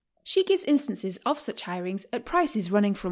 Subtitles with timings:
[0.23, 2.99] She gives instances of such hirings at prices running from $1.